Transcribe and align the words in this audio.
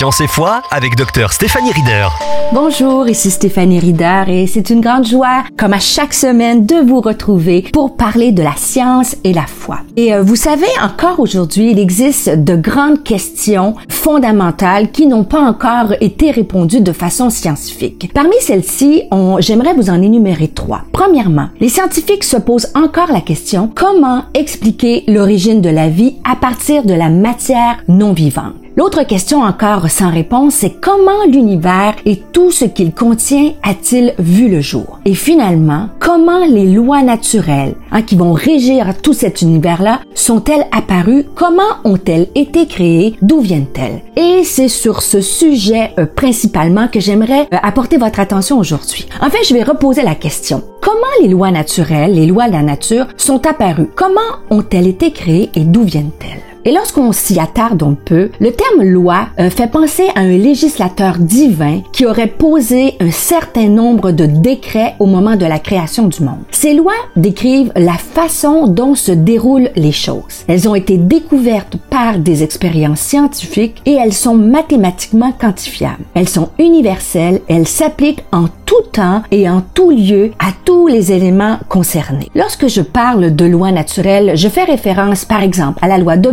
Science 0.00 0.22
et 0.22 0.28
foi 0.28 0.62
avec 0.70 0.96
Dr 0.96 1.30
Stéphanie 1.30 1.72
Rieder. 1.72 2.08
Bonjour, 2.54 3.06
ici 3.06 3.30
Stéphanie 3.30 3.80
Rieder 3.80 4.24
et 4.28 4.46
c'est 4.46 4.70
une 4.70 4.80
grande 4.80 5.06
joie, 5.06 5.44
comme 5.58 5.74
à 5.74 5.78
chaque 5.78 6.14
semaine, 6.14 6.64
de 6.64 6.76
vous 6.76 7.02
retrouver 7.02 7.66
pour 7.70 7.98
parler 7.98 8.32
de 8.32 8.42
la 8.42 8.56
science 8.56 9.14
et 9.24 9.34
la 9.34 9.44
foi. 9.44 9.80
Et 9.98 10.14
euh, 10.14 10.22
vous 10.22 10.36
savez, 10.36 10.68
encore 10.82 11.20
aujourd'hui, 11.20 11.72
il 11.72 11.78
existe 11.78 12.30
de 12.30 12.56
grandes 12.56 13.02
questions 13.02 13.74
fondamentales 13.90 14.90
qui 14.90 15.06
n'ont 15.06 15.24
pas 15.24 15.42
encore 15.42 15.92
été 16.00 16.30
répondues 16.30 16.80
de 16.80 16.92
façon 16.92 17.28
scientifique. 17.28 18.10
Parmi 18.14 18.36
celles-ci, 18.40 19.02
j'aimerais 19.40 19.74
vous 19.74 19.90
en 19.90 20.00
énumérer 20.00 20.48
trois. 20.48 20.80
Premièrement, 20.92 21.50
les 21.60 21.68
scientifiques 21.68 22.24
se 22.24 22.38
posent 22.38 22.72
encore 22.74 23.12
la 23.12 23.20
question 23.20 23.70
comment 23.74 24.24
expliquer 24.32 25.04
l'origine 25.08 25.60
de 25.60 25.68
la 25.68 25.90
vie 25.90 26.16
à 26.24 26.36
partir 26.36 26.84
de 26.84 26.94
la 26.94 27.10
matière 27.10 27.84
non 27.86 28.14
vivante? 28.14 28.59
L'autre 28.80 29.02
question 29.02 29.42
encore 29.42 29.90
sans 29.90 30.10
réponse, 30.10 30.54
c'est 30.54 30.80
comment 30.80 31.26
l'univers 31.30 31.94
et 32.06 32.16
tout 32.16 32.50
ce 32.50 32.64
qu'il 32.64 32.94
contient 32.94 33.52
a-t-il 33.62 34.14
vu 34.18 34.48
le 34.48 34.62
jour? 34.62 35.00
Et 35.04 35.12
finalement, 35.12 35.90
comment 35.98 36.46
les 36.46 36.64
lois 36.64 37.02
naturelles 37.02 37.74
hein, 37.92 38.00
qui 38.00 38.16
vont 38.16 38.32
régir 38.32 38.94
tout 39.02 39.12
cet 39.12 39.42
univers-là 39.42 40.00
sont-elles 40.14 40.64
apparues? 40.72 41.26
Comment 41.34 41.74
ont-elles 41.84 42.28
été 42.34 42.66
créées? 42.66 43.16
D'où 43.20 43.40
viennent-elles? 43.40 44.00
Et 44.16 44.44
c'est 44.44 44.68
sur 44.68 45.02
ce 45.02 45.20
sujet 45.20 45.90
euh, 45.98 46.06
principalement 46.06 46.88
que 46.88 47.00
j'aimerais 47.00 47.48
euh, 47.52 47.58
apporter 47.62 47.98
votre 47.98 48.18
attention 48.18 48.58
aujourd'hui. 48.58 49.06
Enfin, 49.20 49.40
je 49.46 49.52
vais 49.52 49.62
reposer 49.62 50.00
la 50.00 50.14
question. 50.14 50.62
Comment 50.80 51.20
les 51.20 51.28
lois 51.28 51.50
naturelles, 51.50 52.14
les 52.14 52.26
lois 52.26 52.46
de 52.46 52.52
la 52.52 52.62
nature 52.62 53.08
sont 53.18 53.46
apparues? 53.46 53.90
Comment 53.94 54.20
ont-elles 54.48 54.86
été 54.86 55.12
créées 55.12 55.50
et 55.54 55.64
d'où 55.64 55.82
viennent-elles? 55.82 56.49
Et 56.64 56.72
lorsqu'on 56.72 57.12
s'y 57.12 57.40
attarde 57.40 57.82
un 57.82 57.94
peu, 57.94 58.30
le 58.38 58.52
terme 58.52 58.82
loi 58.82 59.28
euh, 59.38 59.48
fait 59.48 59.70
penser 59.70 60.08
à 60.14 60.20
un 60.20 60.36
législateur 60.36 61.16
divin 61.18 61.80
qui 61.92 62.04
aurait 62.04 62.26
posé 62.26 62.96
un 63.00 63.10
certain 63.10 63.68
nombre 63.68 64.12
de 64.12 64.26
décrets 64.26 64.94
au 64.98 65.06
moment 65.06 65.36
de 65.36 65.46
la 65.46 65.58
création 65.58 66.08
du 66.08 66.22
monde. 66.22 66.44
Ces 66.50 66.74
lois 66.74 66.92
décrivent 67.16 67.72
la 67.76 67.94
façon 67.94 68.66
dont 68.66 68.94
se 68.94 69.12
déroulent 69.12 69.70
les 69.74 69.92
choses. 69.92 70.44
Elles 70.48 70.68
ont 70.68 70.74
été 70.74 70.98
découvertes 70.98 71.78
par 71.88 72.18
des 72.18 72.42
expériences 72.42 73.00
scientifiques 73.00 73.80
et 73.86 73.94
elles 73.94 74.12
sont 74.12 74.34
mathématiquement 74.34 75.32
quantifiables. 75.32 76.04
Elles 76.14 76.28
sont 76.28 76.50
universelles, 76.58 77.40
elles 77.48 77.68
s'appliquent 77.68 78.24
en 78.32 78.48
tout 78.66 78.82
temps 78.92 79.22
et 79.30 79.48
en 79.48 79.62
tout 79.74 79.90
lieu 79.90 80.30
à 80.38 80.52
tous 80.64 80.86
les 80.86 81.10
éléments 81.10 81.58
concernés. 81.68 82.30
Lorsque 82.34 82.68
je 82.68 82.82
parle 82.82 83.34
de 83.34 83.44
lois 83.44 83.72
naturelles, 83.72 84.36
je 84.36 84.48
fais 84.48 84.64
référence 84.64 85.24
par 85.24 85.42
exemple 85.42 85.78
à 85.82 85.88
la 85.88 85.98
loi 85.98 86.16
de 86.16 86.30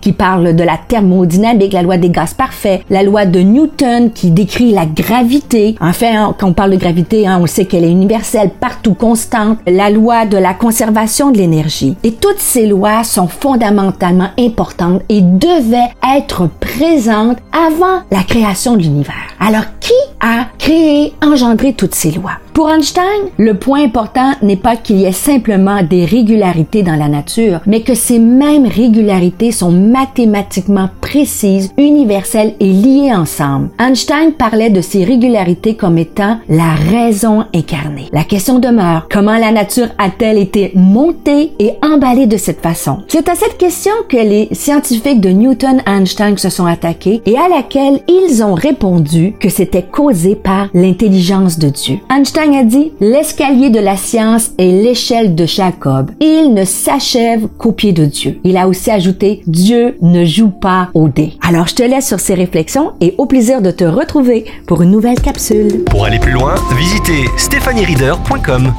Qui 0.00 0.12
parle 0.12 0.56
de 0.56 0.64
la 0.64 0.76
thermodynamique, 0.76 1.72
la 1.72 1.82
loi 1.82 1.96
des 1.96 2.10
gaz 2.10 2.34
parfaits, 2.34 2.82
la 2.90 3.02
loi 3.02 3.24
de 3.24 3.40
Newton 3.40 4.10
qui 4.12 4.30
décrit 4.30 4.72
la 4.72 4.86
gravité. 4.86 5.76
Enfin, 5.80 6.34
quand 6.38 6.48
on 6.48 6.52
parle 6.52 6.72
de 6.72 6.76
gravité, 6.76 7.26
hein, 7.26 7.38
on 7.40 7.46
sait 7.46 7.66
qu'elle 7.66 7.84
est 7.84 7.90
universelle, 7.90 8.50
partout 8.50 8.94
constante. 8.94 9.58
La 9.66 9.90
loi 9.90 10.26
de 10.26 10.36
la 10.36 10.54
conservation 10.54 11.30
de 11.30 11.38
l'énergie. 11.38 11.96
Et 12.02 12.12
toutes 12.12 12.38
ces 12.38 12.66
lois 12.66 13.04
sont 13.04 13.28
fondamentalement 13.28 14.30
importantes 14.38 15.02
et 15.08 15.20
devaient 15.20 15.90
être 16.16 16.48
présentes 16.60 17.38
avant 17.52 18.02
la 18.10 18.22
création 18.22 18.76
de 18.76 18.82
l'univers. 18.82 19.14
Alors, 19.38 19.64
qui 19.90 20.10
a 20.20 20.46
créé, 20.56 21.14
engendré 21.20 21.72
toutes 21.72 21.96
ces 21.96 22.12
lois? 22.12 22.38
Pour 22.52 22.70
Einstein, 22.70 23.02
le 23.38 23.54
point 23.54 23.82
important 23.82 24.34
n'est 24.40 24.54
pas 24.54 24.76
qu'il 24.76 24.98
y 24.98 25.04
ait 25.04 25.10
simplement 25.10 25.82
des 25.82 26.04
régularités 26.04 26.84
dans 26.84 26.94
la 26.94 27.08
nature, 27.08 27.58
mais 27.66 27.80
que 27.80 27.94
ces 27.94 28.20
mêmes 28.20 28.66
régularités 28.68 29.50
sont 29.50 29.72
mathématiquement 29.72 30.90
précises, 31.10 31.72
universelles 31.76 32.54
et 32.60 32.72
liées 32.72 33.12
ensemble. 33.12 33.70
Einstein 33.80 34.32
parlait 34.32 34.70
de 34.70 34.80
ces 34.80 35.02
régularités 35.02 35.74
comme 35.74 35.98
étant 35.98 36.38
la 36.48 36.72
raison 36.74 37.46
incarnée. 37.52 38.06
La 38.12 38.22
question 38.22 38.60
demeure, 38.60 39.08
comment 39.10 39.36
la 39.36 39.50
nature 39.50 39.88
a-t-elle 39.98 40.38
été 40.38 40.70
montée 40.76 41.50
et 41.58 41.72
emballée 41.82 42.28
de 42.28 42.36
cette 42.36 42.60
façon? 42.60 42.98
C'est 43.08 43.28
à 43.28 43.34
cette 43.34 43.58
question 43.58 43.90
que 44.08 44.18
les 44.18 44.48
scientifiques 44.52 45.20
de 45.20 45.30
Newton-Einstein 45.30 46.38
se 46.38 46.48
sont 46.48 46.66
attaqués 46.66 47.22
et 47.26 47.36
à 47.36 47.48
laquelle 47.48 48.02
ils 48.06 48.44
ont 48.44 48.54
répondu 48.54 49.34
que 49.40 49.48
c'était 49.48 49.82
causé 49.82 50.36
par 50.36 50.68
l'intelligence 50.74 51.58
de 51.58 51.70
Dieu. 51.70 51.98
Einstein 52.08 52.54
a 52.54 52.62
dit, 52.62 52.92
l'escalier 53.00 53.70
de 53.70 53.80
la 53.80 53.96
science 53.96 54.52
est 54.58 54.70
l'échelle 54.70 55.34
de 55.34 55.44
Jacob. 55.44 56.12
Il 56.20 56.54
ne 56.54 56.64
s'achève 56.64 57.48
qu'au 57.58 57.72
pied 57.72 57.92
de 57.92 58.04
Dieu. 58.04 58.38
Il 58.44 58.56
a 58.56 58.68
aussi 58.68 58.92
ajouté, 58.92 59.42
Dieu 59.48 59.96
ne 60.02 60.24
joue 60.24 60.50
pas 60.50 60.88
au 60.94 60.99
Alors 61.40 61.66
je 61.66 61.74
te 61.74 61.82
laisse 61.82 62.06
sur 62.06 62.20
ces 62.20 62.34
réflexions 62.34 62.92
et 63.00 63.14
au 63.18 63.26
plaisir 63.26 63.62
de 63.62 63.70
te 63.70 63.84
retrouver 63.84 64.44
pour 64.66 64.82
une 64.82 64.90
nouvelle 64.90 65.20
capsule. 65.20 65.84
Pour 65.84 66.04
aller 66.04 66.18
plus 66.18 66.32
loin, 66.32 66.54
visitez 66.76 67.24
stéphaniereader.com. 67.36 68.72